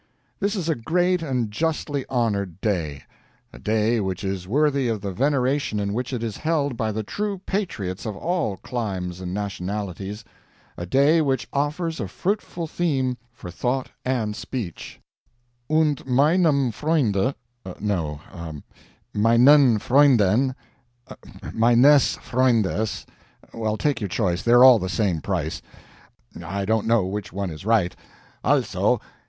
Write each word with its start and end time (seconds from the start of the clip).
This 0.39 0.55
is 0.55 0.67
a 0.67 0.73
great 0.73 1.21
and 1.21 1.51
justly 1.51 2.07
honored 2.09 2.59
day 2.59 3.03
a 3.53 3.59
day 3.59 3.99
which 3.99 4.23
is 4.23 4.47
worthy 4.47 4.87
of 4.87 5.01
the 5.01 5.11
veneration 5.11 5.79
in 5.79 5.93
which 5.93 6.11
it 6.11 6.23
is 6.23 6.37
held 6.37 6.75
by 6.75 6.91
the 6.91 7.03
true 7.03 7.37
patriots 7.45 8.03
of 8.07 8.15
all 8.17 8.57
climes 8.57 9.21
and 9.21 9.31
nationalities 9.31 10.23
a 10.75 10.87
day 10.87 11.21
which 11.21 11.47
offers 11.53 11.99
a 11.99 12.07
fruitful 12.07 12.65
theme 12.65 13.15
for 13.31 13.51
thought 13.51 13.91
and 14.03 14.35
speech; 14.35 14.99
und 15.69 16.03
meinem 16.07 16.71
Freunde 16.71 17.35
no, 17.79 18.19
meinEN 19.13 19.77
FreundEN 19.77 20.55
meinES 21.53 22.17
FreundES 22.23 23.05
well, 23.53 23.77
take 23.77 24.01
your 24.01 24.09
choice, 24.09 24.41
they're 24.41 24.63
all 24.63 24.79
the 24.79 24.89
same 24.89 25.21
price; 25.21 25.61
I 26.43 26.65
don't 26.65 26.87
know 26.87 27.05
which 27.05 27.31
one 27.31 27.51
is 27.51 27.67
right 27.67 27.95
also! 28.43 28.99